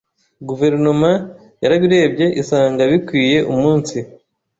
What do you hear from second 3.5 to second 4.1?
umunsi